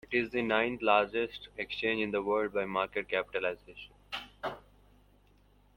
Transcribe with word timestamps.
It 0.09 0.15
is 0.17 0.31
the 0.31 0.41
ninth 0.41 0.81
largest 0.81 1.49
exchange 1.59 2.01
in 2.01 2.09
the 2.09 2.23
world 2.23 2.53
by 2.55 2.65
market 2.65 3.07
capitalization. 3.07 3.93